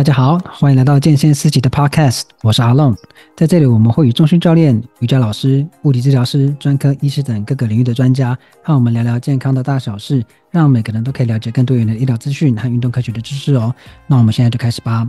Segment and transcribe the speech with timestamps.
[0.00, 2.96] 大家好，欢迎来到健先思齐的 Podcast，我是阿龙。
[3.36, 8.34] 在这里，我们会与中心教练、瑜伽老师、物理治疗师、专科医师等各个领域的专家，
[8.64, 13.74] 和我们聊聊健康的大小事，让每个人都可以了解更多元的医疗资讯和运动科学的知识哦。
[14.06, 15.06] 那我们现在就开始吧。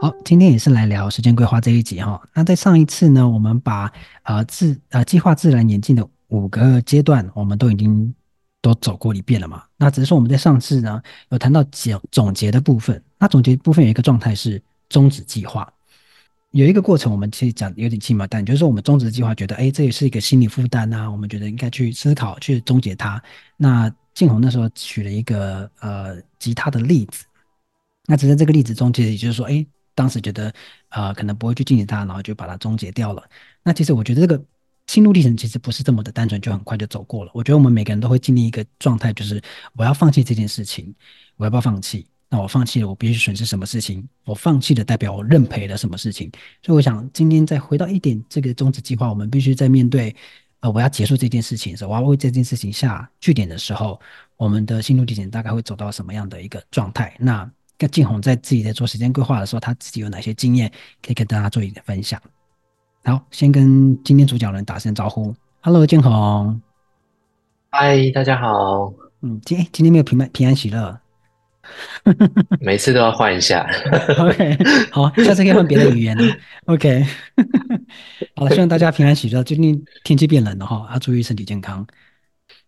[0.00, 2.18] 好，今天也是来聊时间规划这一集哈。
[2.32, 3.92] 那在上一次呢，我们把
[4.22, 8.14] 呃自呃计划自然演进的五个阶段，我们都已经。
[8.60, 9.62] 都走过一遍了嘛？
[9.76, 13.02] 那只是说我们在上次呢有谈到总总结的部分。
[13.18, 15.72] 那总结部分有一个状态是终止计划，
[16.50, 23.22] 有一个过程我们其实讲有点轻描淡，就是说我们终止计划，觉得哎这也是一个心理负担啊，我们觉得应该去思考去终结它。
[23.56, 27.24] 那静红那时候举了一个呃吉他的例子，
[28.06, 29.64] 那只是这个例子中其实也就是说，哎
[29.94, 30.52] 当时觉得
[30.88, 33.22] 呃可能不会去进行它，然后就把它终结掉了。
[33.62, 34.42] 那其实我觉得这个。
[34.88, 37.30] 心路历程其实不是这么的单纯，就很快就走过了。
[37.34, 39.40] 我觉得我们每个人都会经历一个状态，就是
[39.74, 40.92] 我要放弃这件事情，
[41.36, 42.06] 我要不要放弃？
[42.30, 44.06] 那我放弃了，我必须损失什么事情？
[44.24, 46.30] 我放弃了，代表我认赔了什么事情？
[46.62, 50.14] 所以我想今天再回到一点，这个终止计划，我们必须在面对
[50.60, 54.00] 呃我要结束这件事情的时候，我要为这件事情下句点的时候，
[54.36, 57.14] 我们的心路历程大概会走到什么样的一个状态？
[57.18, 60.70] 那跟静红在自己在做时间规划的时候，他自己有哪些经验
[61.02, 62.20] 可以跟大家做一点分享？
[63.04, 65.34] 好，先跟今天主讲人打声招呼。
[65.62, 66.60] Hello，建宏。
[67.70, 68.92] 嗨，大家好。
[69.22, 71.00] 嗯，今今天没有平安平安喜乐。
[72.60, 73.66] 每次都要换一下。
[74.18, 74.58] OK，
[74.90, 76.36] 好，下次可以换别的语言了。
[76.66, 77.04] OK，
[78.36, 79.42] 好了，希望大家平安喜乐。
[79.42, 81.86] 最近天气变冷了哈，要注意身体健康。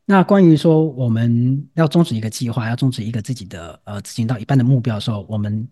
[0.06, 5.68] 那关于说我们要终止一个计划，要终止一个自己的呃执行到一半的目标的时候，我们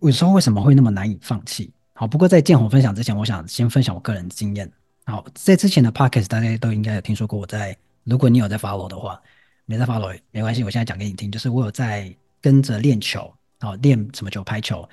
[0.00, 1.72] 有时候为什么会那么难以放弃？
[1.98, 4.70] 好，不过在建宏分享之前，我想先分享我个人经验。
[5.06, 7.38] 好，在之前的 podcast 大家都应该有听说过。
[7.38, 9.18] 我在，如果你有在 follow 的话，
[9.64, 11.32] 没在 follow 没关系，我现在讲给你听。
[11.32, 14.44] 就是我有在跟着练球，好，练什么球？
[14.44, 14.86] 排球。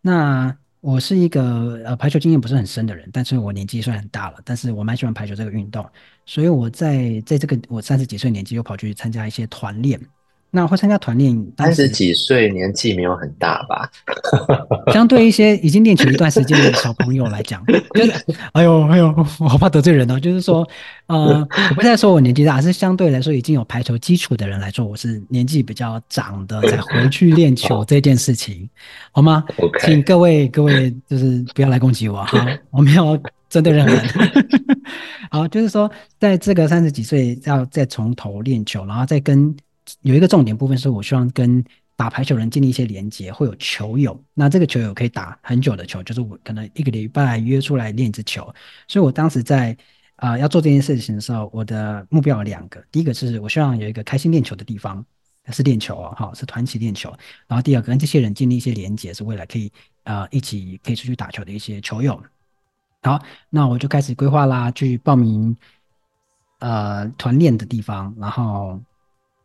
[0.00, 5.88] 那我是一个呃排球经验不是很深的人，但是我年纪虽然很大了，但是我蛮喜欢排球这个运动，
[6.26, 10.00] 所以我在在这个我三十几岁年纪又跑去参加一些团练。
[10.50, 13.90] 那会参加团练，三十几岁年纪没有很大吧？
[14.92, 17.62] 相对一些已经练球一段时间的小朋友来讲，
[17.94, 18.12] 就是
[18.52, 20.18] 哎呦哎呦，我好怕得罪人哦。
[20.18, 20.66] 就是说，
[21.06, 28.68] 呃，我不再说我年纪大，而是相对来说已经有排球基础的人来说，我是年纪比较长的，才回去练球这件事情，
[29.12, 29.44] 好吗
[29.80, 33.20] 请各位各位就是不要来攻击我哈，我没有
[33.50, 34.48] 针对任何人。
[35.30, 39.54] 好，就是说，在这个三十几岁要再从头练球，然后再跟。
[40.02, 41.64] 有一个重点部分是我希望跟
[41.96, 44.22] 打排球人建立一些连接，会有球友。
[44.32, 48.42] 那这个球友可以打很久的球，就是我可能一个礼拜约出来练一次球。
[48.86, 49.76] 所以我当时在
[50.14, 52.84] 啊、要做这件事情的时候，我的目标有两个。
[52.90, 55.04] 第一个是我希望有一个开心练球的地方，
[55.50, 57.08] 是练球哦，好，是团体练球。
[57.46, 59.72] 然后第二个跟这些人建立一些连接，是未来可以
[60.04, 62.20] 啊、一起可以出去打球的一些球友。
[63.02, 65.56] 好，那我就开始规划啦，去报名
[66.58, 68.80] 呃团练的地方，然后。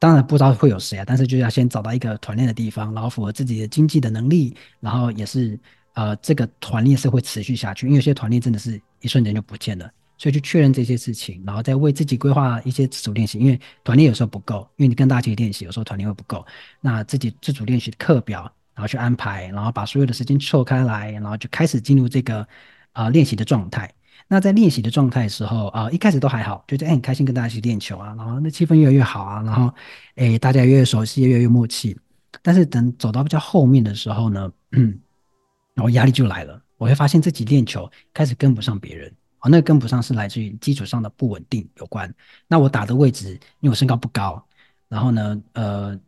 [0.03, 5.57] 当然不知道会有谁啊，但是就要先找到一个团练的地方，然后符合自己的经济的能力，然后也是
[5.93, 16.45] 呃这个团练是会持续下去，因为有些团练真的是一瞬间就不见了，所以去确认这些事情，然后再为自己规划一些自主练习，因为团练有时候不够，因为你跟大家一起练习，有时候团练会不够，
[16.81, 18.41] 那自己自主练习的课表，
[18.75, 22.45] 然后去安排，然后把所有的时间错开来，然后就开始进入这个
[22.91, 23.89] 啊、练习的状态。
[24.27, 29.71] 那在练习的状态的时候啊、一开始都还好，觉得哎很开心跟大家一起练球啊，然后那气氛越来越好啊，然后
[30.15, 31.97] 哎大家越熟悉，越来越默契。
[32.41, 34.99] 但是等走到比较后面的时候呢，嗯，
[35.75, 39.07] 然后压力就来了，我会发现自己练球开始跟不上别人，
[39.41, 42.11] 哦，那个跟不上是来自于基础上的不稳定有关。
[42.47, 44.43] 那我打的位置，因为我身高不高，
[44.89, 45.99] 然后呢，呃，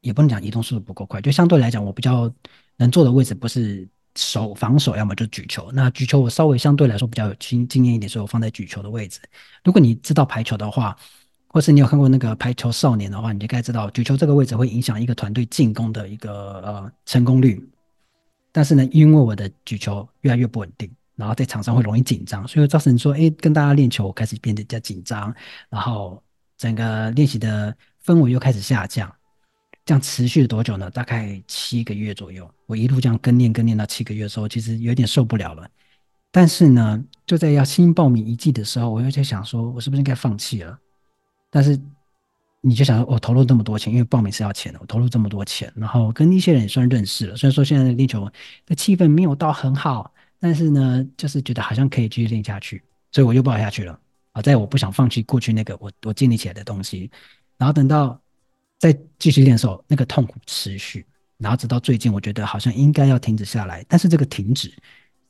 [0.00, 2.32] 也不能讲移动速度不够快，就相对来讲，我比较
[2.76, 3.88] 能做的位置不是。
[4.16, 5.70] 守防守，要么就举球。
[5.72, 9.20] 那举球我稍微相对来说比较有经经验一点，所以我放在举球的位置。
[9.64, 10.96] 如果你知道排球的话，
[11.48, 17.64] 或是你有看过那个排球少年的话，你就该知道举球这个位置会影响一个团队进攻的一个呃成功率。
[18.52, 25.34] 但是呢，因为我的举球越来越不稳定，然后在场上会容易紧张，所以造成说，哎，跟大家练球我开始变得比较紧张，
[25.68, 26.22] 然后
[26.56, 29.12] 整个练习的氛围又开始下降。
[29.84, 30.90] 这样持续了多久呢？
[30.90, 32.50] 大概七个月左右。
[32.64, 35.68] 我一路这样跟练跟练到七个月的时候，其实有点受不了了。
[36.30, 40.78] 但是呢，就在要新报名一季的时候，我又在想说，我是不是应该放弃了？
[41.50, 41.78] 但是
[42.62, 47.36] 你就想说，我投入这么多钱，因为报名是要钱的，我投入这么多钱，然后跟一些人也算认识了。
[47.36, 48.26] 虽然说现在的练球
[48.64, 50.10] 的气氛没有到很好，
[50.40, 52.82] 但是呢，就是觉得好像可以继续练下去，
[53.12, 54.00] 所以我又报下去了。
[54.32, 57.10] 好在我不想放弃过去那个我我建立起来的东西，
[57.58, 58.18] 然后等到。
[58.84, 61.06] 再继续练的时候，那个痛苦持续，
[61.38, 64.70] 然后直到最近，我觉得好像应该要停止下来，但是这个停止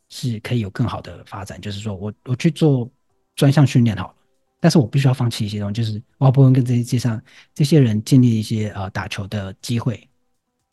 [0.09, 2.91] 是可以有更好的发展，就是说我我去做
[3.37, 4.15] 专项训练好了，
[4.59, 7.23] 但是我必须要放弃一些东西，就是我不能跟这些街上
[7.55, 10.09] 这些人建立一些呃打球的机会，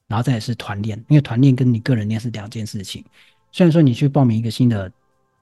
[0.07, 3.05] 然后再是团练，因为团练跟你个人练是两件事情。
[3.51, 4.91] 虽然说你去报名一个新的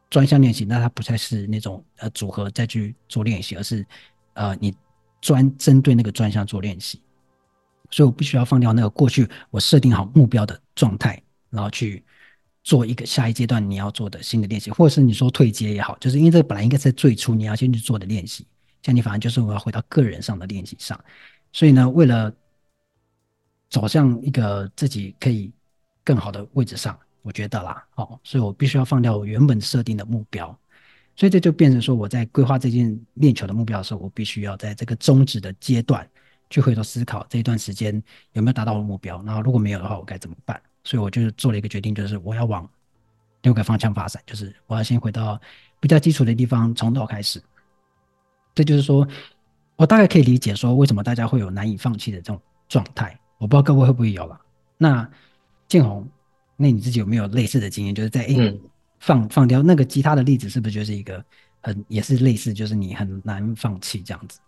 [0.10, 3.86] 专项练习，那它不再是那种呃组合再去做练习，而是
[4.34, 4.76] 呃你
[5.22, 7.02] 专针对那个专项做练习。
[7.92, 12.04] 所以我必须要放掉那个过去我设定好目标的状态，然后去
[12.64, 18.46] 做一个下一阶段你要做的新的练习，或者是你说退阶也好，就是因为这个本来应该在最初你要先去做的练习，
[18.84, 21.00] 像你反而就是我要回到个人上的练习上。
[21.52, 22.32] 所以呢，为了
[23.70, 25.52] 走向一个自己可以
[26.04, 26.98] 更好的位置上。
[27.22, 30.58] 我觉得啦，哦，所以我必须要放掉我原本设定的目标，
[31.18, 36.10] 所以这就变成说，我在规划这件练球的目标的时候，我必须要在这个终止的阶段
[36.50, 38.02] 去回头思考这一段时间
[38.34, 40.62] 有没有达到我的目标，然后如果没有的话，我该怎么办？
[40.84, 42.68] 所以我就做了一个决定，就是我要往
[43.42, 45.40] 六个方向发展，就是我要先回到
[45.80, 47.42] 比较基础的地方，从头开始。
[48.56, 49.08] 这就是说，
[49.76, 53.18] 我大概可以理解说，为什么大家会有难以放弃的这种状态。
[53.38, 54.40] 我不知道各位会不会有了。
[54.78, 55.10] 那
[55.68, 56.08] 建宏。
[56.62, 57.96] 那你自己有没有类似的经验？
[57.96, 58.60] 就是在、欸嗯、
[59.00, 61.24] 放放掉那个吉他的例子，是不是就是一个
[61.62, 64.42] 很也是类似，就是你很难放弃这样子？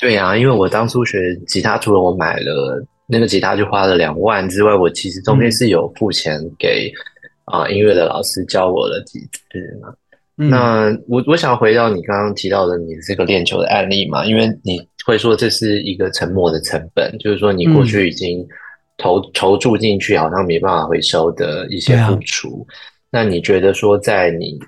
[0.00, 6.90] 对呀、啊，因为我当初学吉他，除了我买了那个吉他就花了两万之外，我其实中间是有付钱给
[7.44, 9.92] 啊、嗯呃、音乐的老师教我了几次嘛。
[10.38, 18.48] 嗯、那我我想回到你刚刚提到的你这个练球的案例嘛，因为你会说这是一个沉没的成本，就是说你过去已经、嗯。
[19.02, 22.68] 投投注进去好像没办法回收的一些付出，啊、
[23.10, 24.58] 那你觉得说在你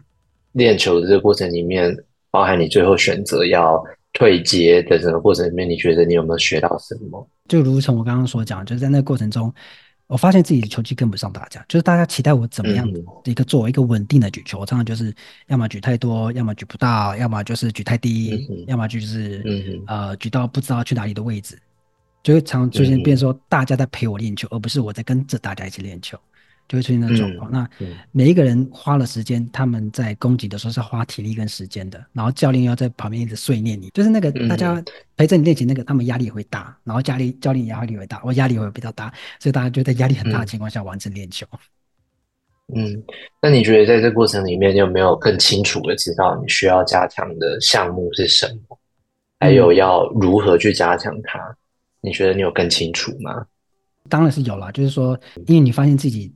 [0.52, 1.94] 练球的这个过程里面，
[2.31, 7.26] 包含你最后选择要退阶的这个过程里面，你觉得你有没有学到什么？
[7.48, 9.52] 就如同我刚刚所讲，就是在那个过程中，
[10.06, 15.14] 我发现自己的球技跟不上大家，就是大家期待我怎么样的一个作为一个稳定的举球，我常常就是
[15.48, 21.58] 要么举太多，要么举不到，要么就是举太低，嗯、要么就是、嗯、呃举到不知道去哪里的位置。
[22.22, 26.16] 就会常出现，变说大家在陪我练球，嗯、而不是我在跟着大家一起练球，
[26.68, 27.50] 就会出现那状况。
[27.50, 27.68] 嗯、那
[28.10, 34.82] 每一个人花了时间，他们在攻击的时候是要花体力跟时间的，然后教练要在旁边一直碎念你，就是那个大家
[35.16, 41.46] 陪着你练习，那个他们压力也会大，然后家里教练压力也会大，我压力也会比较大，所以大家就在压力很大的情况下完成练球。
[42.74, 43.02] 嗯，
[43.40, 48.78] 那你觉得在这过程里面，你有没有更清楚的知道你需要加强的项目是什么，
[49.40, 51.38] 还有要如何去加强它？
[52.00, 53.46] 你觉得你有更清楚吗？
[54.08, 56.32] 当然是有啦，就是说，因为你发现自己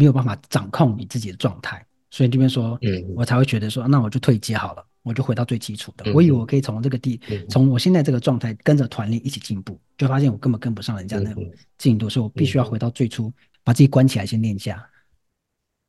[0.00, 6.10] 没有办法掌控你自己的状态，所以这边说，嗯，我才会觉得说，那我就退阶好了，我就回到最基础的。
[6.10, 7.20] 嗯、我以为我可以从这个地，
[7.50, 11.44] 从、嗯、我现在这个状态跟着团练一起进步，就发现我根本跟不上人家那种
[11.76, 13.30] 进度，嗯、所以我必须要回到最初，
[13.62, 14.82] 把自己关起来先练一下。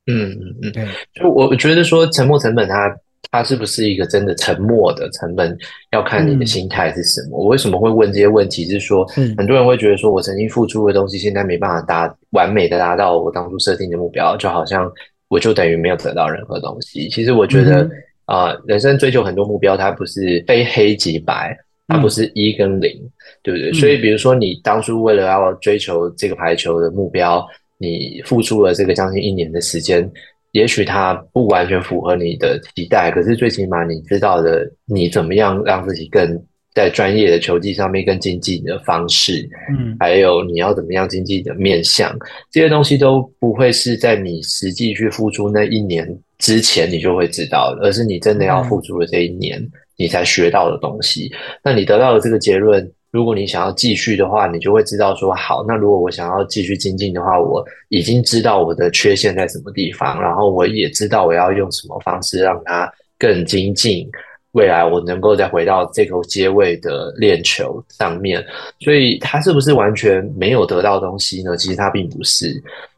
[0.04, 2.94] 嗯嗯嗯，对，就我觉得说沉没成本它。
[3.30, 5.56] 它是不是一个真的沉默的成本？
[5.92, 7.38] 要看你的心态是什么。
[7.38, 8.64] 嗯、我为什么会问这些问题？
[8.66, 14.90] 是说，嗯、很多人会觉得说，我曾经付出的东西，现在没办法达完美的达到我当初设定的目标，就好像
[15.28, 17.08] 我就等于没有得到任何东西。
[17.08, 17.88] 其实我觉得，
[18.26, 21.56] 啊、嗯呃，人生追求很多目标，它不是非黑即白，
[21.88, 23.10] 它不是一跟零，嗯、
[23.42, 23.72] 对不对？
[23.72, 27.46] 所以，比如说你当初为了要追求这个排球的目标，
[27.78, 30.10] 你付出了这个将近一年的时间。
[30.52, 36.40] 也许它不完全符合你的期待，可是最起码你知道的，你怎么样让自己更
[36.74, 42.16] 在专业的球技上面更精进的方式，嗯，还有你要怎么样精进的面向，
[42.50, 46.06] 这些东西都不会是在你实际去付出那一年
[46.38, 49.62] 之前你就会知道的，而是你真的要付出的这一年，
[49.96, 51.30] 你才学到的东西。
[51.64, 52.90] 那你得到的这个结论。
[53.12, 55.62] 如果你想要继续的话，你就会知道说好。
[55.68, 64.08] 那如果我想要继续精进的话，我已经知道我的缺陷在什么地方，然后我也知道我要用什么方式让它更精进。
[64.52, 68.42] 未来我能够再回到这个阶位的练球上面。
[68.80, 71.54] 所以他是不是完全没有得到东西呢？
[71.56, 72.50] 其实他并不是。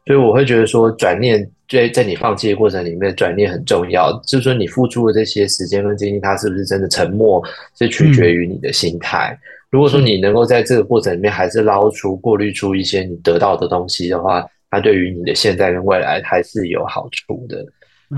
[0.05, 4.17] 所以我会觉得说，转念在在你放弃的过程里面，转念很重要。
[4.25, 7.41] 就是说，你付出的这些时间跟精力，它是不是真的沉默，
[7.77, 9.31] 是取决于你的心态。
[9.31, 9.39] 嗯
[9.71, 17.65] 如果说你能够在这个过程里面还是捞出、过滤出一些你得到的东西的话，它对于你的现在跟未来还是有好处的。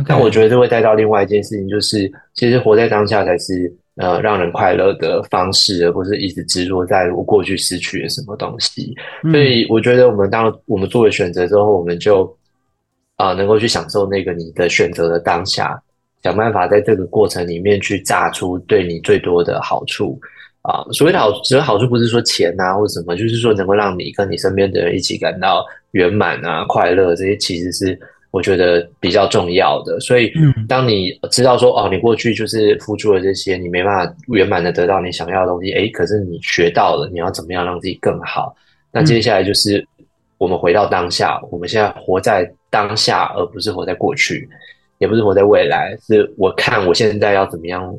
[0.06, 8.94] 但我觉得这会带到另外一件事情，就是其实活在当下才是呃让人快乐的方式，而不是一直执着在我过去失去了什么东西。
[9.24, 12.25] 嗯、所以我觉得我们当我们做了选择之后，我们就
[13.16, 15.82] 啊、呃、能够去享受那个你的选择的当下，
[16.22, 20.20] 想办法在这个过程里面去榨出对你最多的好处。
[20.67, 27.97] 啊，所谓的好，所谓好处不是说钱啊或者什么，就是说能够让你跟你身边的人一起感到圆满啊、快乐，这些其实是
[28.31, 29.97] 我觉得比较重要的。
[30.01, 30.29] 所以，
[30.67, 38.53] 当你知道说哦，你过去就是付出了这些，你没办法圆满的得到你想要的东西，诶，可是你学到了，你要怎么样让自己更好？
[38.91, 39.88] 那接下来就是
[40.38, 44.50] 我们回到当下，我们现在活在当下，而不是活在过去，
[44.97, 47.97] 也不是活在未来，是我看我现在要怎么样。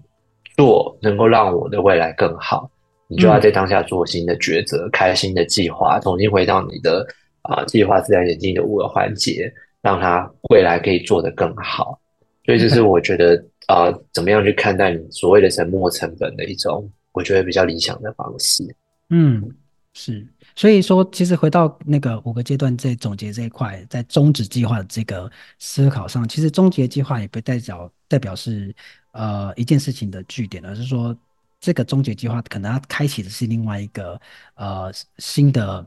[0.59, 2.69] 做能够让我的未来更好，
[3.07, 7.07] 你就要在当下做新的抉择，嗯、开新的计划，重新回到你的
[7.43, 9.51] 啊计划自然演进的五个环节，
[9.81, 12.01] 让它未来可以做得更好。
[12.45, 13.37] 所以这是我觉得
[13.69, 18.65] 啊、呃，怎么样去看待你所谓的沉没成本的一种，我觉得比较理想的方式。
[19.11, 19.49] 嗯，
[19.95, 20.27] 是。
[20.57, 28.75] 所以说，其实回到那个五个阶段在总结这一块，在终止计划的这个思考上，其实终结计划也不代表代表是。
[29.13, 31.17] 呃，一件事情的据点，而是说
[31.61, 34.21] 这个终结计划可能它开启的是另外一个
[34.55, 35.85] 呃新的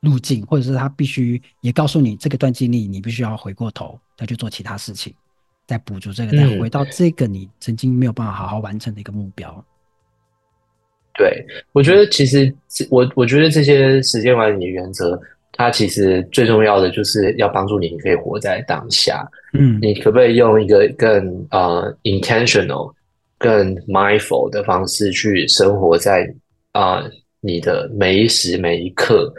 [0.00, 5.14] 路径，或者是他必须也告诉你这个段经历，你必须要回过头再去做其他事情，
[5.66, 9.52] 再补足这个，再回到这个你曾经没有办法好好完成的一个目标。
[9.52, 9.64] 嗯、
[11.14, 12.54] 对，我觉得其实
[12.90, 15.20] 我我觉得这些时间管理的原则。
[15.60, 19.28] 它其实最重要的就是要帮助你，你可以活在当下。
[19.52, 22.90] 嗯，你可不可以用一个更呃 intentional、
[23.36, 26.26] 更 mindful 的方式去生活在
[26.72, 27.10] 啊、呃、
[27.42, 29.30] 你的每一时每一刻？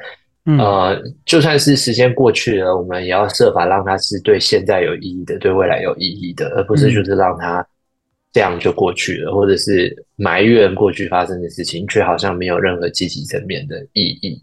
[0.46, 7.66] 嗯、呃，就算是时间过去了，我们也要设法让它是对现在有意义的，对未来有意义的，而不是就是让它
[8.34, 14.42] 这样就过去了，或者是埋怨过去发生的事情，却好像没有任何积极层面的意义。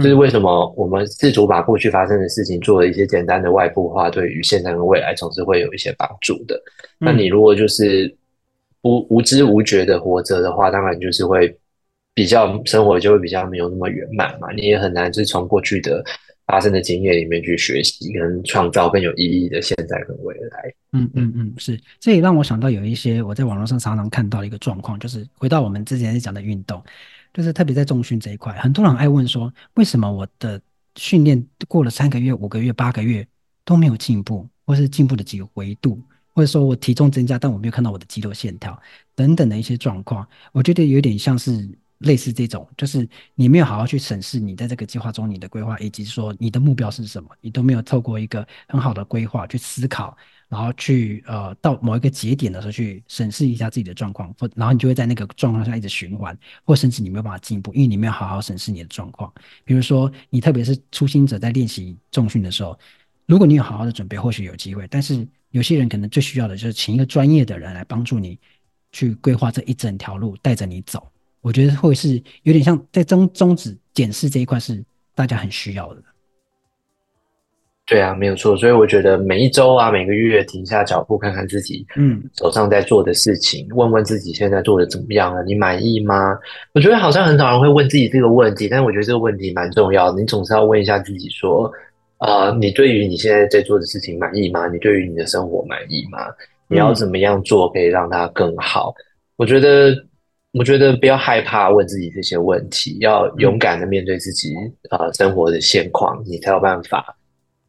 [0.00, 6.60] 这是为什么我们试图把过去发生的事情做了一些简单的外部化，对于现在跟未来总是会有一些帮助的。
[6.98, 8.12] 那你如果就是
[8.82, 11.52] 无无知无觉的活着的话，当然就是会
[12.14, 14.52] 比较生活就会比较没有那么圆满嘛。
[14.52, 16.04] 你也很难是从过去的
[16.50, 20.74] 发生的经验里面去学习跟创造更有意义的现在跟未来。
[20.92, 21.78] 嗯嗯嗯，是。
[22.00, 26.82] 这也让我想到有一些我在网络上常常看到的一个状况，就是回到我们之前讲的运动。
[27.32, 30.60] 就是特别在重训这一块，很多人爱问说，为什么我的
[30.96, 33.24] 训练过了三个月、五个月、八个月
[33.64, 36.02] 都没有进步，或是进步的几个维度，
[36.34, 38.76] 或者说我体重增加，但我没有看到我的肌肉线条
[39.14, 41.68] 等等的一些状况，我觉得有点像是
[42.00, 50.14] 类似这种，就是你没有好好去审视你在这个计划中你的规划，以及说你的目标是什么，你都没有透过一个很好的规划去思考。
[50.50, 59.32] 然后去呃到某一个节点的时候去审视一下自己的状况，或然后你就会在那个状况下一直循环，或甚至你没有办法进步，因为你没有好好审视你的状况。
[59.64, 62.76] 比如说你特别是初心者在练习重训的时候，
[63.26, 64.88] 如果你有好好的准备，或许有机会。
[64.90, 68.36] 但是有些人可能最需要的就是请一个专业的人来帮助你
[68.90, 71.09] 去规划这一整条路，带着你走。
[71.42, 74.82] 我觉得会是有点像在中终止检视这一块是
[75.14, 76.02] 大家很需要的。
[77.86, 78.56] 对啊，没有错。
[78.56, 86.38] 所以我觉得每一周啊，每个月停下脚步，看看自己嗯手上在做的事情，嗯、问问自己现在做的怎么样了，你满意吗？
[86.72, 90.20] 我觉得好像很少人会问自己这个问题，但是我觉得这个问题蛮重要的。
[90.20, 91.68] 你总是要问一下自己说，
[92.18, 94.68] 呃，你对于你现在在做的事情满意吗？
[94.68, 96.18] 你对于你的生活满意吗？
[96.68, 98.94] 你要怎么样做可以让它更好？
[98.96, 99.02] 嗯、
[99.34, 99.92] 我觉得，
[100.52, 104.54] 我觉得不要害怕问自己这些问题，要勇敢的面对自己
[104.90, 107.16] 啊、嗯呃、生活的现况，你才有办法。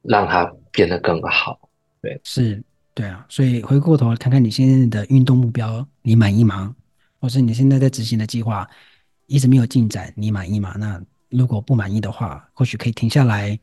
[0.03, 1.69] 让它变得更好，
[2.01, 2.59] 对，是，
[2.95, 6.75] 对啊，所以回过头看看你现在的运动目标，你满意吗？
[7.19, 8.67] 或是你现在在执行的计划
[9.27, 10.73] 一直没有进展，你满意吗？
[10.79, 13.59] 那如果不满意的话，或许可以停下来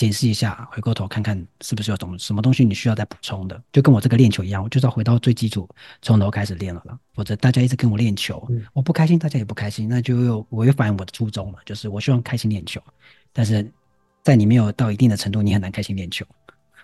[0.00, 3.62] 检视一下，回过头看看是不是有什么什么东西你需要再补充的。
[3.70, 5.68] 就跟我这个练球一样，我就是要回到最基础，
[6.00, 6.98] 从头开始练了啦。
[7.14, 11.58] 否则大家一直跟我练球，嗯、我不开心，大家也不开心，那就又违反我的初衷了。
[11.66, 12.80] 就是我希望开心练球，
[13.32, 13.70] 但是。
[14.22, 16.26] 在你没有到一定的程度，你很难开心练球。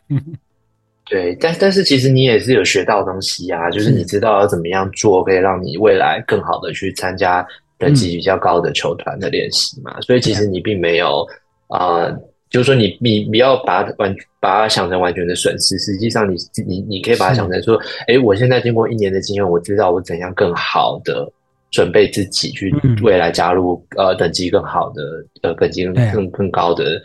[1.04, 7.46] 对，但但是其实你也是有学到东西啊，就是你知道要怎么样做，可以让你未来更好的去参加
[7.76, 9.92] 等级比较高的球团的练习嘛。
[9.98, 11.28] 嗯、所以其实你并没有
[11.68, 12.20] 啊、呃，
[12.56, 16.36] 就是说你你你要把它完把它想成完全的损失，实际上你
[16.66, 21.30] 你你可以把它想成说，哎，我现在经过一年的经验，我知道我怎样更好的
[21.70, 25.02] 准备自己去未来加入、嗯、呃等级更好的
[25.42, 27.02] 呃等级更更高的。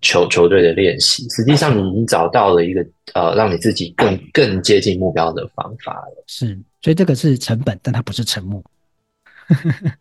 [0.00, 2.84] 球球队的练习，实际上你已经找到了一个
[3.14, 6.24] 呃，让你自己更更接近目标的方法了。
[6.26, 8.62] 是，所以这个是成本，但它不是沉默。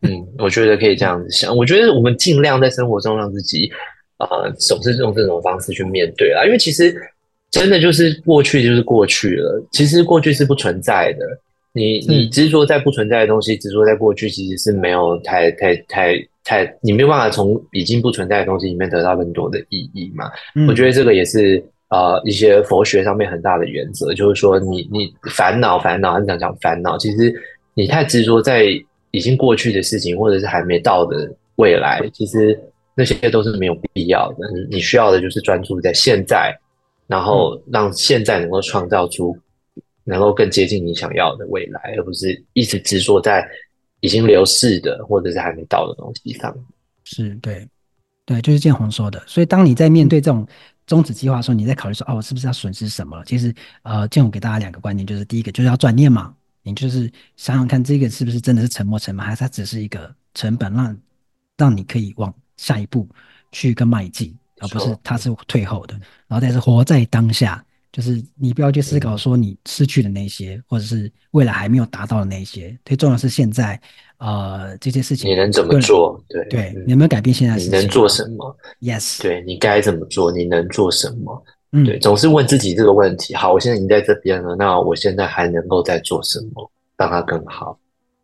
[0.02, 1.56] 嗯，我觉得可以这样子想。
[1.56, 3.72] 我觉得我们尽量在生活中让自己
[4.32, 6.46] 呃，总是用这种方式去面对啦。
[6.46, 6.96] 因为其实
[7.52, 11.26] 真的就是过去就是过去了，其实过去是不存在的。
[11.76, 20.30] 你你执着在不存在的东西，执着在过去，其实是没有太太太太，你没有办法从已经不存在的东西里面得到更多的意义嘛？
[20.56, 27.34] 嗯、我觉得这个也是呃一些佛学上面很大的原则，就是说你你烦恼烦恼，很想讲烦恼，其实
[27.74, 28.66] 你太执着在
[29.10, 32.56] 已经过去的事情，或者是还没到的未来，其实
[32.96, 34.48] 那些都是没有必要的。
[34.70, 36.58] 你需要的就是专注在现在，
[37.08, 39.38] 然后让现在能够创造出。
[40.06, 43.42] 能够更接近你想要的未来，而不是一直执着在
[44.02, 46.54] 已经流逝的或者是还没到的东西上。
[47.06, 47.66] 是对，
[48.26, 49.24] 对，就是建宏说的。
[49.26, 50.46] 所以，当你在面对这种
[50.86, 53.24] 终止计划的时候，你在考虑说，哦，我是不是要损失什么了？
[53.24, 60.98] 其实，呃，建宏给大家两个观念，就是第一个就是要转念嘛，你就是想想看，这个是不是真的是沉没成本，还是它只是一个成本让，让
[61.60, 63.08] 让你可以往下一步
[63.52, 65.94] 去一个迈进，而不是它是退后的。
[66.28, 67.64] 然后再是活在当下。
[67.92, 73.80] 就是你不要去思考说你失去的那些，嗯、或者是未来还没有达到的那些，最重要的是现在，
[74.18, 76.20] 呃，这些事情你能怎么做？
[76.28, 77.56] 对对，你有没有改变现在？
[77.56, 80.32] 你能做什么？Yes，对你该怎么做？
[80.32, 81.44] 你能做什么？
[81.74, 83.36] 嗯，对，总是问自己这个问题。
[83.36, 87.78] 好，我现在已经在这边了，那我现在还能够再做什么，让它更好？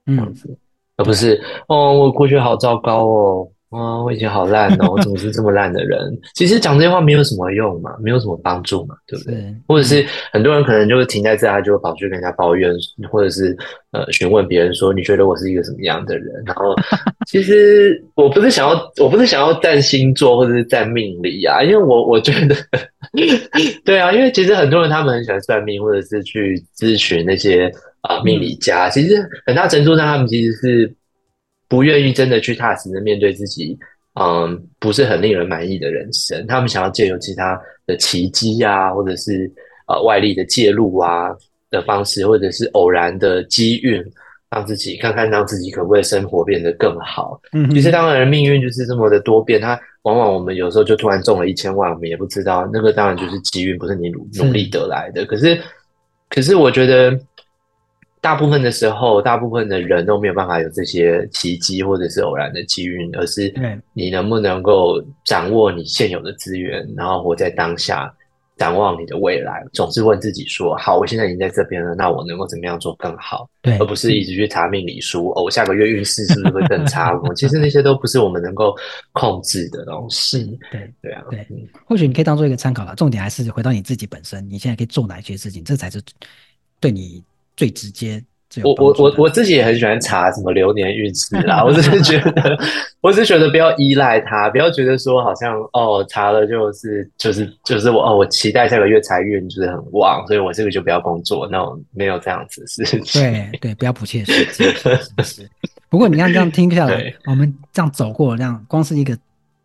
[0.08, 0.58] 这样子，嗯、
[0.98, 3.48] 而不是哦，我过去好糟糕哦。
[3.70, 6.00] 哦，我以前好烂哦，我怎么是这么烂的人？
[6.34, 9.36] 其实讲这些话没有什么用嘛，没有什么帮助嘛，对不对？
[9.36, 12.74] 是或者是很多人可能就会停在这，他就会跑去跟人家抱怨，
[13.12, 13.56] 或者是
[13.92, 16.34] 呃询问别人说，你觉得我是一个什么样的人？
[16.48, 16.74] 然后
[17.30, 22.56] 其实我不是想要，我不是想要占星座或者是占命理啊，因为我我觉得，
[23.86, 27.72] 对啊，因为其实很多人他们很喜欢算命，或者是去咨询那些
[28.02, 30.96] 啊、呃、命理家，嗯、其实很大程度上他们其实是。
[31.70, 33.78] 不愿意真的去踏实的面对自己，
[34.20, 36.46] 嗯，不是很令人满意的人生。
[36.48, 39.50] 他们想要借由其他的奇迹啊，或者是
[39.88, 41.30] 呃外力的介入啊
[41.70, 44.04] 的方式，或者是偶然的机运，
[44.50, 47.40] 让自己看看让自己可不可以生活变得更好。
[47.54, 55.22] 嗯，其实当然命运就是这么的多变，它往往我们有时候就突然中了一千万，我们也不知道，那个当然就是机运，不是你努努力得来的。
[55.22, 55.62] 是可是，
[56.30, 57.18] 可是我觉得。
[58.22, 63.54] 大部分的时候，大部分的人都没有办法有这些奇迹或者是偶然的机遇，而是
[63.94, 68.14] 你能不能够掌握你现有的资源，然后活在当下，
[68.58, 69.64] 展望你的未来。
[69.72, 73.50] 总是问自己说：好，我现在已经在这边了，那我能够怎么样做更好？
[73.62, 75.30] 对，而不是一直去查命理书。
[75.30, 77.18] 哦，下个月运势是不是会更差？
[77.24, 78.76] 我其实那些都不是我们能够
[79.14, 80.60] 控制的东西。
[80.70, 81.48] 对对啊，对，
[81.86, 82.94] 或许你可以当做一个参考了。
[82.96, 86.02] 重点还是回到你自己本身，你现在可以做哪些事情，这才是
[86.82, 87.24] 对你。
[87.60, 88.24] 最直接，
[88.64, 91.62] 我我我我自己也很喜欢查什么流年运势啦。
[91.62, 92.58] 我只是觉得，
[93.02, 103.22] 我只是觉得不要依赖它，不要觉得说好像哦查了就是就是就是我哦我期待下个月财运就是很旺，所以我这个就不要工作，那种没有这样子的事情。
[103.22, 105.50] 对对，不要不切实际，是不是？
[105.90, 109.14] 不过你看这样听下 来，我们这样走过，这样光是一个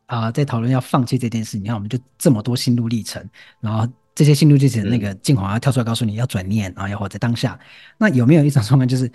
[0.06, 3.24] 啊、呃，在讨论要放弃这件事，你看我们就这么多心路历程，
[3.60, 3.88] 然后。
[4.14, 7.58] 这些心路历程，那个建宏要跳出来告诉你要转念，然后要活在当下。
[7.98, 9.10] 那有没有一种状况，就是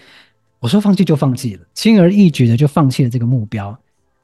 [0.59, 3.77] 我说放弃就放弃了，轻而易举的就放弃了这个目标？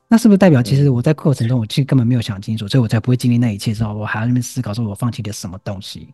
[0.08, 6.10] 那是不是代表其实我在过程中我其实根本没有想清楚，所以我才不会经历那一切之后，我还要那边思考说我放弃了什么东西？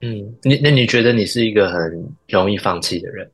[0.00, 3.30] 嗯，你那你觉得你是一个很容易放弃的人？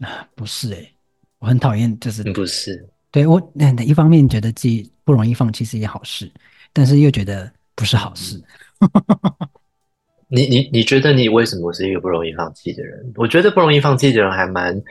[0.00, 0.92] 啊，不是诶、欸，
[1.38, 6.30] 我很讨厌，就是不是对我那一方面觉得自己不容易放弃是一件好事，
[6.74, 8.36] 但是又觉得不是好事。
[8.36, 8.44] 嗯
[10.28, 13.12] 你你你觉得你为什么是一个不容易放弃的人？
[13.16, 14.82] 我觉得不容易放弃的人还蛮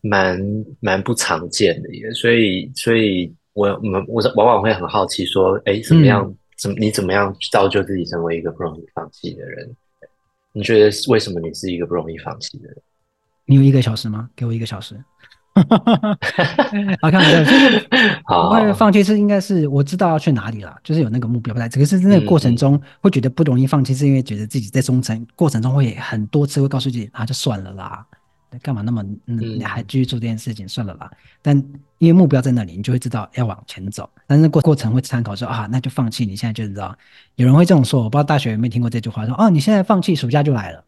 [0.00, 0.40] 蛮
[0.80, 6.34] 蛮不常见的耶，所以所以我我我往往会很好奇说，哎，怎么样？
[6.56, 9.70] 怎么你怎么样造就自己成为一个不容易放弃的人？
[10.52, 12.76] 你觉得为什么你是一个不容易放弃的人？
[13.44, 14.30] 你有一个小时吗？
[14.34, 14.98] 给我一个小时。
[15.56, 16.98] 哈哈哈哈哈！
[17.00, 17.80] 好看，就是
[18.26, 21.66] 不会放弃，是应该是我知道要去哪里了，就是有那个目标在。
[21.68, 28.04] 只是那个过程中会觉得不容易放弃，是因为觉得自己在中程过程中会很多次会告诉自己啊，就算了啦，
[28.62, 31.10] 干嘛那么嗯，你还继续做这件事情，算了啦。
[31.42, 31.56] 但
[31.98, 34.08] 因为目标在那里，你就会知道要往前走。
[34.26, 36.26] 但是过过程会参考说啊，那就放弃。
[36.26, 36.96] 你现在就知道，
[37.36, 40.84] 有人会这种说，我不知道大学有没有听过这句话，说哦，你现在放弃，暑假就来了。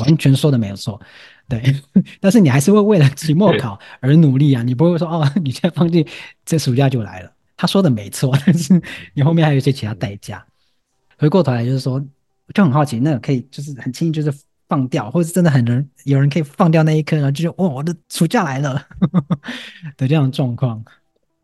[0.00, 1.00] 完全说的没有错。
[1.46, 1.62] 对，
[2.20, 4.62] 但是你还是会为了期末考而努力啊！
[4.62, 6.06] 你不会说哦， 你现在放弃，
[6.44, 7.30] 这暑假就来了。
[7.54, 8.80] 他说的没错， 但是
[9.12, 10.42] 你后面还有一些其他代价。
[11.18, 12.02] 回过头来就是说，
[12.54, 14.32] 就很好奇，那个可以就是很轻易就是
[14.68, 18.82] 放掉，或者是真的很人有人可以放掉那一刻，然后就是哦，我的暑假来了
[19.98, 20.82] 的这样的状况。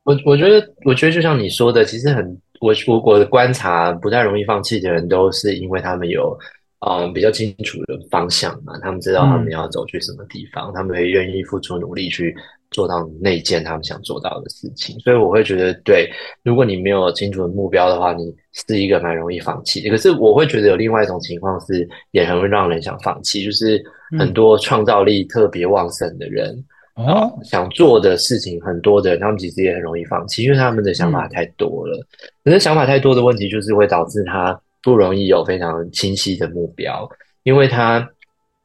[0.05, 6.39] 我我觉得，我觉得就像你说的，其实很我我我的观察，不太容易放弃的人，都是因为他们有。
[6.81, 12.35] 嗯比较清楚的方向嘛，他们知道他们要走去什么地方，嗯、他们会愿意付出努力去
[12.71, 14.99] 做到那件他们想做到的事情。
[15.01, 16.09] 所以我会觉得，对，
[16.43, 19.91] 如果你没有清楚的目标的话，你是一个蛮容易放弃的。
[19.91, 23.83] 可是我会觉得有另外一种情况是，也很会让人想放弃，就是
[24.19, 26.51] 很多创造力特别旺盛的人。
[26.97, 31.99] 嗯啊，想做的事情很多的人，他们其实也很容易放弃，因为他们的想法太多了。
[32.45, 37.09] 可是想法太多的问题，就是会导致他不容易有非常清晰的目标，
[37.43, 38.09] 因为他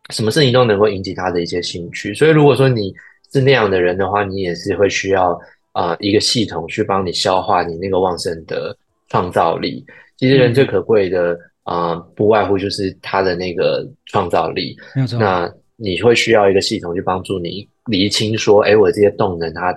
[0.09, 2.13] 什么事情都能够引起他的一些兴趣。
[2.13, 2.93] 所以，如果说你
[3.33, 5.31] 是那样的人的话，你也是会需要
[5.73, 8.77] 啊、呃、一个系统去帮你消化你那个旺盛的
[9.09, 9.85] 创造力。
[10.17, 14.75] 其实人最可贵的啊、呃，不外乎就是他的那个创造力。
[15.19, 17.67] 那你会需要一个系统去帮助你。
[17.87, 19.71] 厘清说，哎，我这些动能它，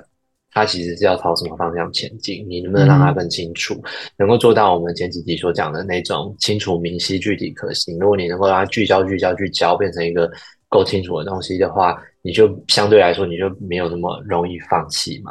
[0.59, 2.44] 它它其实是要朝什么方向前进？
[2.49, 3.85] 你能不能让它更清楚，嗯、
[4.18, 7.97] 能够做到我们前几集所讲的那种清楚、明晰、具体、可行？
[8.01, 10.29] 如果你能够让它聚焦、聚焦、聚焦，变成一个
[10.68, 15.31] 够清楚的东西的话，你就相对来说你就没有那么容易放弃嘛。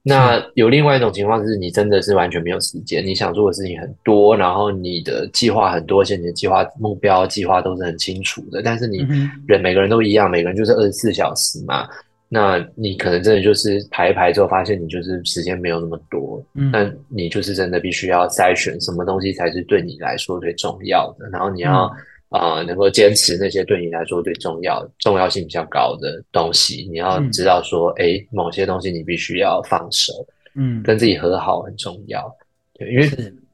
[0.00, 9.04] 那有另外一种情况是，你真的是完全没有时间，你想做的事情很多，然后你的计划很多，而且你的计划目标计划都是很清楚的，但是你
[9.44, 11.88] 人每个人都一样，每个人就是二十四小时嘛。
[12.30, 21.84] 那你可能真的就是排一排之后，发现你就是时间没有那么多，嗯，那你就是真的必须要筛选什么东西才是对你来说最重要的，然后你要
[22.28, 26.86] 啊、嗯呃、能够坚持那些对你来说最重要、重要性比较高的东西。
[26.90, 30.12] 你要知道说，哎、嗯，某些东西你必须要放手，
[30.54, 32.30] 嗯，跟自己和好很重要，
[32.74, 33.10] 对，因为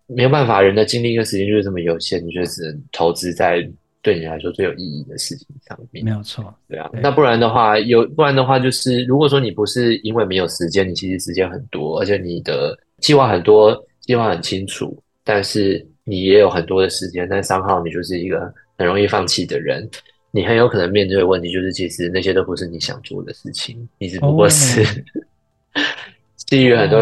[0.09, 3.71] 没有办法，人的精力跟时间就是这么有限，你就只能投资在。
[4.05, 6.87] 对你来说最有意义的事情上面，没有错，对啊。
[6.93, 19.89] 对，那不然的话，有不然的话，就是如果说你不是因为没有时间，你其实时间很多，而且你的计划很多，计划很清楚，但是你也有很多的时间，但三号你就是一个很容易放弃的人，
[20.31, 25.85] 你很有可能面对的问题就是，其实那些都不是你想做的事情，你只不过是、oh.
[26.45, 27.01] 基于很多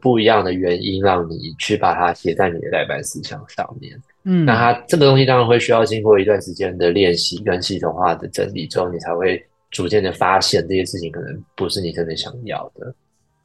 [0.00, 4.00] 不一样的原因，让你去把它写在你的代办事项上面。
[4.28, 12.92] 嗯，那它这个东西当然会需要经过一段时间的练习跟系统化的整理之后，你才会逐渐的发现这些事情可能不是你真的想要的。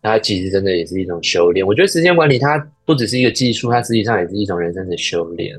[0.02, 1.63] 它其实真的也是一种修炼。
[1.63, 5.56] 我觉得时间管理它不只是一个技术，它实际上也是一种人生的修炼。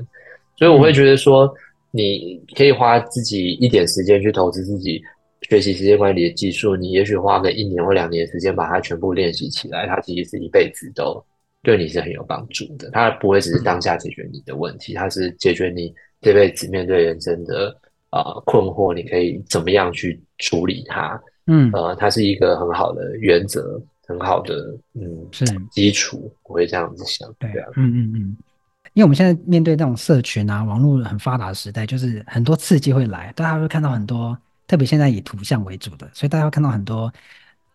[0.57, 1.49] 所以我会觉得说，
[1.91, 5.01] 你可以花自己一点时间去投资自己
[5.49, 11.23] 学习时间管理的技术，你也许花个一年或两年的时间把它全部练习起来，它其实是一辈子都。
[11.63, 17.75] 对你是很有帮助的，它不会只是当下解决你的问题，它是解决你这辈子面对人生的
[18.09, 21.19] 啊、呃、困惑，你可以怎么样去处理它？
[21.47, 27.33] 嗯，呃，它是一个很好的原则，很好的嗯是基础，我会这样子想。
[27.39, 28.37] 对啊，嗯嗯嗯，
[28.93, 37.09] 因为我们现在面对这种社群啊、网络很发达的时代，就是很多刺激会来，大家会看到很多，特别现在以图像为主的，所以大家会看到很多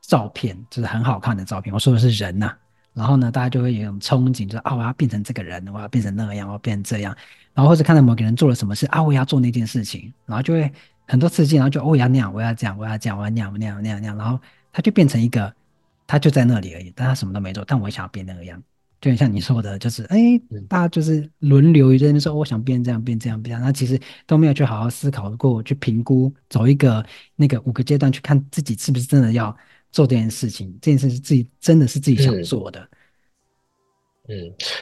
[0.02, 1.72] 照片，就是很好看的照片。
[1.72, 2.58] 我说的是人呐、啊。
[2.98, 7.16] 然后呢，大家就会有一种憧憬，就是啊，我要变成这个人，我要变成那样，我要变成这样。
[7.54, 10.72] 然后或者看到某个人做了什么事啊，我也要做那件事情，然后就会
[11.06, 14.18] 很多刺激，然后就哦，我要那样，我要这样，我要这样，我要那样，那样，那样，那样。
[14.18, 14.40] 然后
[14.72, 15.54] 他就变成一个，
[16.08, 17.64] 他就在那里而已，但他什么都没做。
[17.64, 18.60] 但我也想要变那个样，
[19.00, 20.18] 就很像你说的，就是哎，
[20.68, 23.62] 大家就是轮流一阵说，我想变这样，变这样，变这样。
[23.62, 27.04] 那其实都没有去好好思考过，去评估，走一个
[27.36, 29.56] 那个五个阶段，去看自己是不是真的要。
[29.90, 32.80] 做这件事情，这件事是自己真的是自己想做的。
[34.28, 34.34] 嗯，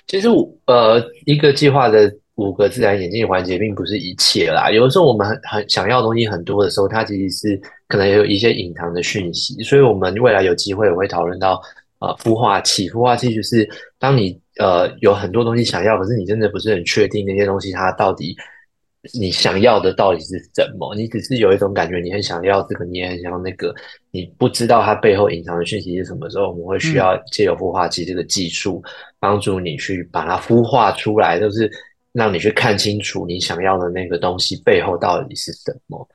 [0.07, 0.29] 其实
[0.67, 4.71] 呃，一个计划的五个自然演进环节并不是一切啦。
[4.71, 9.63] 有的时候我们很很想要的东西很多的时候，它其实是可能也有一些隐藏的讯息。
[9.63, 11.63] 所以，我们未来有机会也会讨论到
[12.01, 12.91] 呃孵化器。
[12.91, 18.37] 孵化器就是当你呃有很多东西想要，可是你真的不是很确定那些东西它到底。
[19.13, 20.95] 你想要的到底是什么？
[20.95, 23.75] 你只是有一种感觉，你很想要这个，你也很想要那个，
[24.11, 28.83] 你不知道它背后隐藏的讯息是什么时候，我们会需要借由孵化器这个技术，
[29.19, 31.71] 帮助你去把它孵化出来，就是
[32.13, 36.09] 让你去看清楚你想要的那个东西背后到底是什么。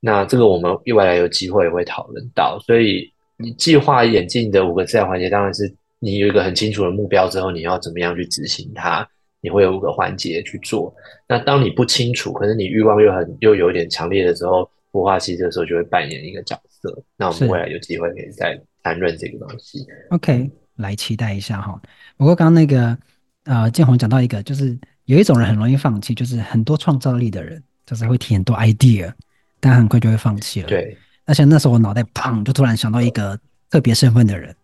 [0.00, 2.58] 那这个我们未来有机会也会讨论到。
[2.66, 9.08] 所以你计划演进的五个自然环节，当然是你有一个很清楚的目标之后，你要怎么样去执行它。
[9.40, 10.94] 你会有五个环节去做，
[11.28, 17.02] 那当你不清楚，可是你欲望又很又有点强烈的时候，孵化器这个时候就会扮演一个角色。
[17.16, 19.86] 那我们未来有机会可以再谈论这个东西。
[20.10, 21.80] OK，来期待一下哈。
[22.16, 22.98] 不过刚刚那个
[23.44, 29.12] 呃，建宏讲到一个，就是有一种人很容易放弃，就是很多创造力的人，就是会提很多 idea，
[29.60, 30.68] 但很快就会放弃了。
[30.68, 30.96] 对。
[31.26, 33.38] 而且那时候我脑袋砰，就突然想到一个
[33.70, 34.54] 特别身份的人。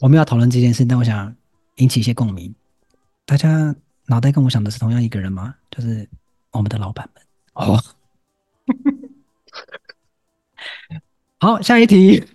[0.00, 1.34] 我们要讨论这件事，但我想
[1.76, 2.52] 引起一些共鸣。
[3.26, 3.74] 大家
[4.06, 5.54] 脑袋跟我想的是同样一个人吗？
[5.70, 6.08] 就是
[6.52, 7.22] 我们的老板们。
[7.54, 7.82] 哦，
[11.40, 12.24] 好，下一题。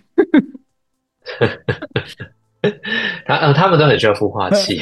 [3.24, 4.78] 他呃，他们都很需要孵化器。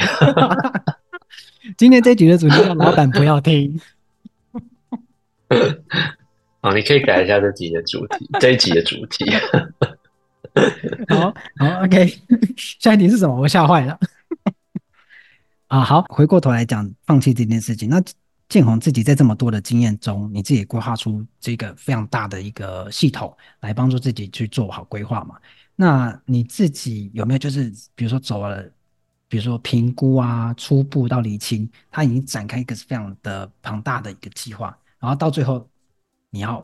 [1.77, 3.79] 今天这集的主题叫“老板不要听”。
[6.59, 9.25] 哦，你可以改一下这集的主题，这一集的主题。
[11.07, 12.13] 好好，OK。
[12.57, 13.33] 下一题是什么？
[13.39, 13.97] 我吓坏了。
[15.71, 17.89] 啊，好，回过头来讲放弃这件事情。
[17.89, 18.03] 那
[18.49, 25.39] 建宏自己在这么多的经验中，你自己规划出这个非常大的一个系统，来帮助自己去做好规划嘛？
[25.77, 28.69] 那你自己有没有就是，比如说走了，
[29.29, 35.65] 比如说评估啊，初步到厘清，他已经展开一个是非常的庞大的一个计划，然后到最后
[36.31, 36.61] 你要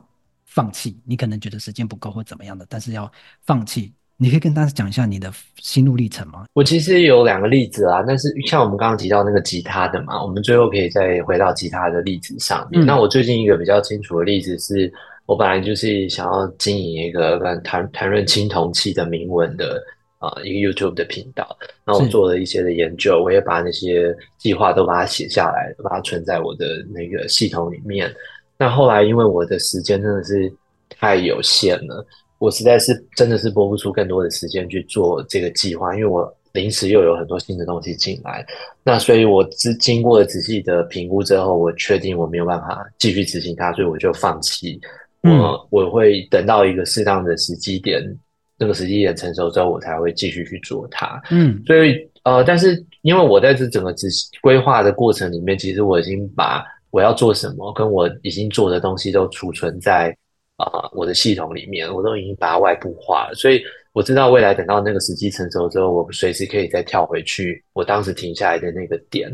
[0.47, 3.09] 放弃，你可能觉得时间不够或怎么样的，但是要
[3.45, 3.93] 放弃。
[4.19, 6.45] 你可以跟大家讲一下你的心路历程吗？
[6.53, 12.83] 我其实有两个例子啊，但是像我们刚刚提到那个吉他的嘛，我们最后可以再回到吉他的例子上面。
[12.83, 14.91] 嗯、那我最近一个比较清楚的例子是，
[15.27, 19.79] 我本来就是想要经营一个跟谈谈论青铜器的铭文的
[20.17, 21.55] 啊、呃、一个 YouTube 的频道。
[21.85, 28.11] 那我做了一些的研究，我也把那些计划都把它写下来，把它存在我的那个系统里面。
[28.57, 30.51] 那后来因为我的时间真的是
[30.89, 32.03] 太有限了。
[32.39, 38.45] 我实在是真的是拨不出更多的时间去做这个计划，因为我临时又有很多新的东西进来，
[38.83, 44.79] 那所以我只经过了仔细的评估之后，我确定我没有办法继续执行它，所以我就放弃。
[45.21, 48.01] 我我会等到一个适当的时机点，
[48.57, 51.21] 那个时机点成熟之后，我才会继续去做它。
[51.29, 60.15] 嗯，所以呃，但是因为我在这整个执行规划的过程里面，其实我已经把我要做什么跟我已经做的东西都储存在。
[60.57, 63.61] 啊、呃，我的系统里面我都已经把它外部化了，所以
[63.93, 69.29] 我知道未来等到那个时机成熟之后，我随时可以再跳回去我当时停下来的那个点。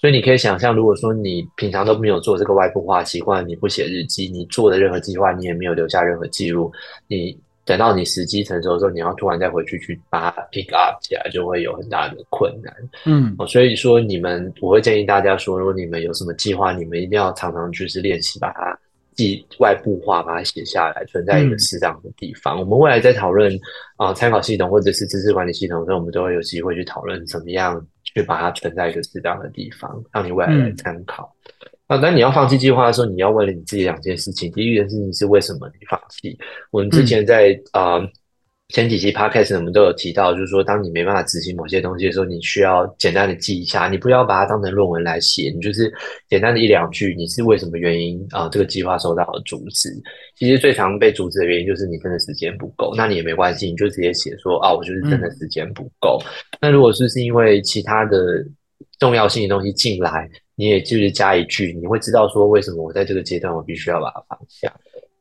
[0.00, 6.70] 所以你可以想象，如果说你平常都没有做这个外部化习惯，你不写日记，你做的任何计划你也没有留下任何记录，
[7.08, 12.72] 你等到你时机成熟的时候，你要突然再回去去把它 pick up 起来，就会有很大的困难。
[13.04, 18.78] 嗯，所以说你们，我会建议大家说，如果你们有什么计划，你们一定要常常就是练习把它。
[19.58, 22.56] 外部化，把它写下来，存在一个适当的地方。
[22.56, 23.52] 嗯、我们未来在讨论
[23.96, 31.34] 啊参考系统或者是知识管理系统的时候，我们都会有机会去讨论怎么样去把它存在一个适当的地方，让你未来来参考。
[31.88, 34.50] 嗯、啊，当你要放弃计划的时候，你要问了你自己两件事情。
[34.52, 36.38] 第一件事情是为什么你放弃？
[36.70, 37.98] 我们之前在啊。
[37.98, 38.10] 嗯呃
[38.74, 45.90] 前几期 podcast 我们都有提到，就是说，当你没办法执行某些东西的时候，你需要简单的记一下，你不要把它当成论文来写，你就是
[46.28, 48.48] 简单的一两句，你是为什么原因啊、呃？
[48.50, 49.88] 这个计划受到了阻止。
[50.36, 56.20] 其实最常被阻止的原因就是你真的时间不够，那你也没关系，你就直接写说啊，我就是真的时间不够。
[56.22, 56.28] 嗯、
[56.60, 58.44] 那如果是是因为其他的
[58.98, 64.70] 重要性的东西进来，你也就是加一句，你会知道说为什么我在这个阶段我必须要把它放下。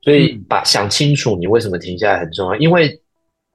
[0.02, 3.00] 所以把想清楚你为什么停下来很重要，因为。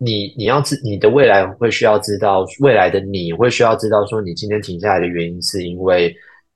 [0.02, 6.14] 你你要知你的未来会需要知道未来的你会需要知道说你今天停下来的原因是因为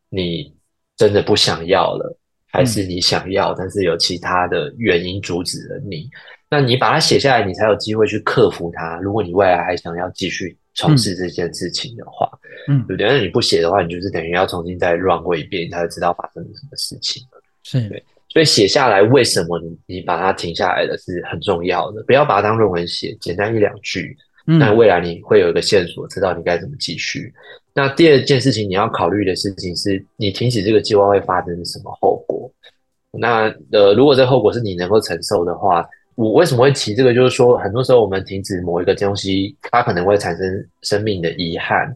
[0.08, 0.52] 你
[0.96, 2.18] 真的不想要了，
[2.50, 6.08] 还是你想要，但是有其他的原因阻止了你？
[6.48, 8.98] 那你把它写下来，你才有机会去克服它。
[9.00, 12.30] 如果你未来还想要继续从事这件事情的话，
[12.68, 13.08] 嗯，对不对？
[13.08, 17.22] 那你不写的话，你就是等于要重新再 run 过一遍，你才会知道发生了什么事情。
[17.62, 18.02] 是对。
[18.36, 27.32] 所以写下来，为什么你你把它停下来的是很重要的，不要把它当论文写，简单一两句，那未来你会有一个线索，知道你该怎么继续。
[27.34, 27.34] 嗯、
[27.72, 32.52] 那第二件事情你要考虑的事情是，你停止这个计划会发生什么后果？
[33.10, 35.82] 那呃，如果这后果是你能够承受的话，
[36.14, 37.14] 我为什么会提这个？
[37.14, 41.90] 就是说，很多时候我们停止某一个东西，它可能会产生生命的遗憾。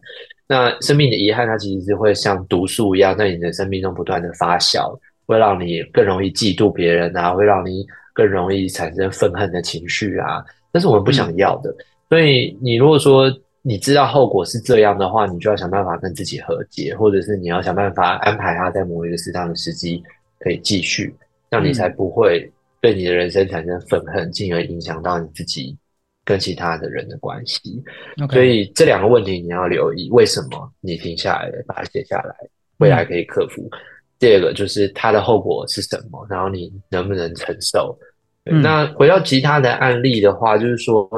[0.47, 4.97] 那生命的遗憾，它其实是会像毒素一样，在你的生命中不断的发酵。
[5.31, 11.69] 会让你更容易嫉妒别人啊，会让你更容易产生愤恨的情绪啊，这是我们不想要的。
[11.69, 20.03] 嗯、所以你如果说你知道后果是这样的话，你就要想办法跟自己和解，或者是你要想办法安排他在某一个适当的时机
[20.39, 21.15] 可以继续，
[21.49, 25.77] 让你才不会对你的人生产生愤恨，进而影响到你自己
[26.25, 27.81] 跟其他的人的关系。
[28.29, 32.35] 所以这两个问题你要留意，为什么你停下来了，把它写下来，
[32.79, 33.61] 未来可以克服。
[33.71, 33.79] 嗯
[34.21, 37.97] 第二个就是它的后果是什么，然后你能不能承受？
[38.45, 41.09] 嗯、那回到其他的案例的话，就是说，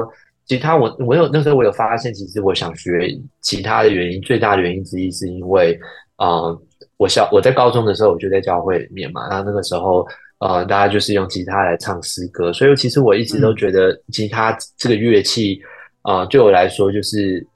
[0.46, 5.78] 吉他我我有那时候我有发现，其实我想学吉他的原因，最大的原因之一是因为，
[6.16, 6.58] 呃，
[6.96, 10.06] 我小我在高中的时候我就在教会里面嘛，然后那个时候
[10.38, 15.60] 呃，大家就是用吉他来唱诗歌，所以其实我一直都觉得吉他这个乐器，
[16.02, 17.46] 啊、嗯呃，对我来说就是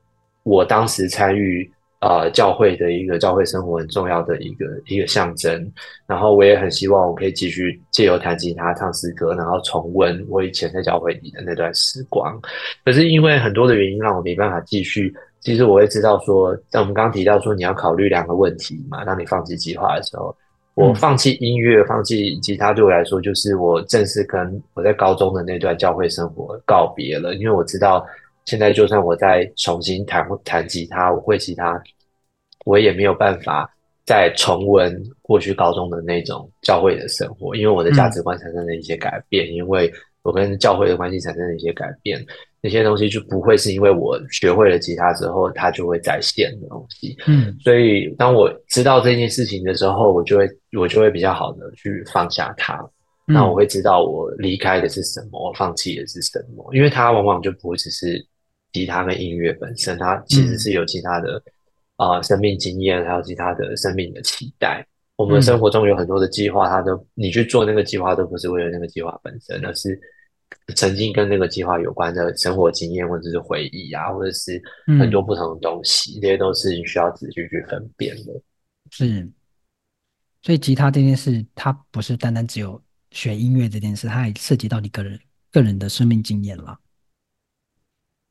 [0.42, 5.72] 我当时参与呃教会的一个教会生活很重要的一个一个象征。
[6.06, 12.40] 然后我也很希望我可以继续借由弹吉他、唱诗歌，然后重温我以前在教会里的那段时光。
[12.84, 15.14] 可是因为很多的原因，让我没办法继续。
[15.40, 19.04] 其实我会知道说，在我们刚刚提到说，你要考虑两个问题嘛。
[19.04, 20.36] 当你放弃计划的时候，
[20.74, 27.36] 我放弃音乐、放弃吉他，对我来说，就是我正式跟我在高中的那段教会生活告别了。
[27.36, 28.04] 因为我知道，
[28.48, 31.80] 现在就算我再重新弹弹吉他，我会吉他，
[32.64, 33.70] 我也没有办法
[34.06, 42.24] 再重温过去高中的那种教会的生活，因为我的价值观产生了一些改变，因为我跟教会的关系产生了一些改变。
[42.60, 47.16] 那些东西就不会是因为我学会了吉他之后，它就会再现的东西。
[47.28, 52.74] 嗯，所以当我知道这件事情的时候，我就会我就会比较好的去放下它。
[53.28, 58.26] 嗯，那我会知道我离开的是什么，我放弃的是什么，因为它往往就不会只是
[58.78, 61.42] 吉他跟音乐本身，它其实是有其他的
[61.96, 64.86] 啊、生命经验，还有其他的生命的期待。
[65.16, 70.00] 我们生活中有很多的计划，它都你去做那个计划，都不是为了那个计划本身，而是。
[70.74, 74.58] 曾经跟那个计划有关的生活经验，或者是回忆啊，或者是
[74.98, 78.32] 很多不同的东西，嗯、这些都是你需要仔细去分辨的。
[78.90, 79.30] 是，
[80.40, 85.20] 所以吉他这件事，它不是单单只有学音乐这件事，它还涉及到你个人
[85.52, 86.78] 个人的生命经验了。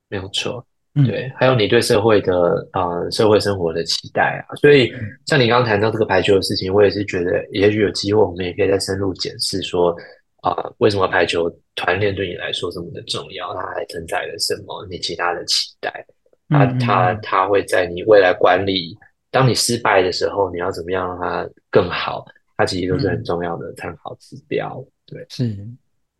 [0.10, 0.65] 没有错，
[1.06, 2.34] 对，还有你对社会的
[2.74, 4.56] 呃社会生活的期待啊。
[4.56, 4.91] 所以，
[5.26, 9.96] 像你刚刚谈到这个排球的事情，我也是觉得，也许有机会，我们也可以再深入检视说。
[10.41, 13.54] 啊、呃，为什么排球团练对你来说这么的重要？
[13.56, 14.86] 它还承载了什么？
[14.88, 16.06] 你其他的期待？
[16.48, 18.96] 它它它会在你未来管理，
[19.32, 22.24] 当你失败的时候，你要怎么样让它更好？
[22.56, 24.78] 它其实都是很重要的参考指标。
[24.78, 25.67] 嗯、对，是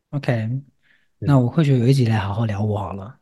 [0.10, 0.50] OK。
[1.20, 3.16] 那我或许有一集来好好聊我好了，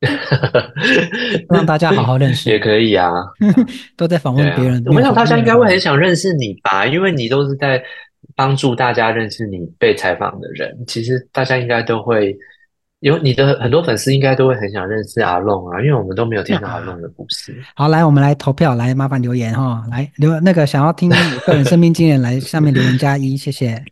[1.50, 3.10] 让大家好好认识也可以啊。
[3.96, 7.82] 都在访问别人，我想大家应该会很想认识你吧，因为你都是在。
[8.34, 12.36] 帮助大家认识你被采访的人，其实大家应该都会
[13.00, 17.56] 有你的很多粉丝，应该都会很想认识阿龙啊，因为我们都没有听到阿龙的故事。
[17.74, 21.16] 好，来，我们来投票，来麻烦留言哈，来留那个想要听个
[21.54, 23.82] 人生命经验，来下面留言加一，谢谢。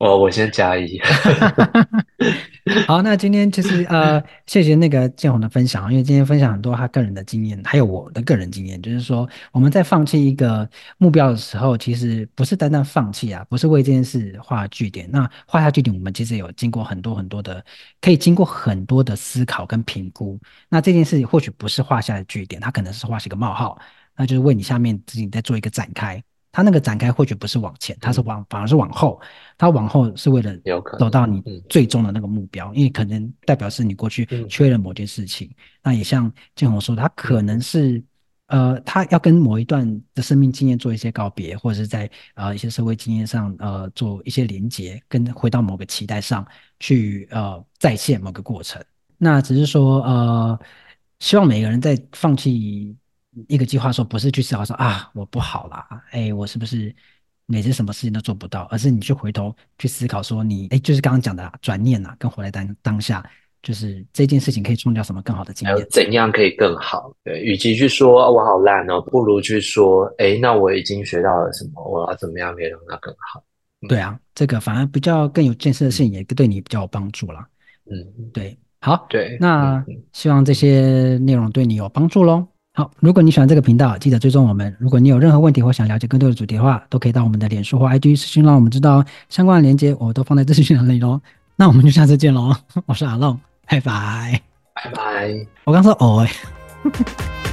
[0.00, 0.98] 哦我先加一。
[2.86, 15.06] 好，那今天其实呃，谢谢那个建宏的分享，因为今天分享很多他个人的经验，还有我的个人经验，就是说我们在放弃一个目标的时候，其实不是单单放弃啊，不是为这件事画句点。
[15.10, 17.62] 那画下句点，我们其实有经过很多很多的，
[18.00, 20.38] 可以经过很多的思考跟评估。
[20.68, 23.78] 那这件事或许不是画下的句点，它可能是画下一个冒号，
[24.16, 26.22] 那就是为你下面自己再做一个展开。
[26.52, 29.20] 它那个展开或许不是往前，它是往反而是往后。
[29.56, 30.56] 它往后是为了
[30.98, 35.48] 走到你最终的那个目标，因为可能代表是你过去缺了某件事情。
[35.82, 38.02] 那也像建宏说，他可能是
[38.48, 46.44] 呃，他要跟某一段的生命经验做一些告别，或者是在呃一些社会经验上呃做一些连接，跟回到某个期待上
[46.80, 48.82] 去呃再现某个过程。
[49.18, 50.58] 那只是说呃，
[51.20, 52.96] 希望每个人在放弃。
[53.48, 56.94] 一个计划说不是去思考说啊，我不好啦，哎，我是不是
[57.46, 58.62] 每次什么事情都做不到？
[58.70, 63.24] 而是你去回头去思考说你哎，就是刚刚讲的、啊、转念呐、啊，跟活在当当下，
[63.62, 65.86] 就是这件事情可以创造什么更好的经验？
[65.90, 67.12] 怎样可以更好？
[67.22, 71.82] 对，与其去说我好烂哦，不如去说哎，那我已经学到了什么？
[71.84, 73.42] 我要怎么样可以让它更好？
[73.82, 77.46] 嗯、对啊，这个反而比较更有建设性，也对你比较有帮助啦。
[77.90, 82.46] 嗯，对，好，对，那希望这些内容对你有帮助喽。
[82.80, 84.74] 好，如果你喜欢这个频道，记得追踪我们。
[84.78, 89.04] 如果你有任何问题或想了解更多的主题的话，都可以到我们的脸书或 IG 私信让我们知道。
[89.28, 91.20] 相关的链接我都放在资讯栏里喽。
[91.56, 93.38] 那我们就下次见喽，我是阿浪，
[93.68, 94.40] 拜拜，
[94.74, 95.46] 拜拜。
[95.64, 97.49] 我刚说哦、欸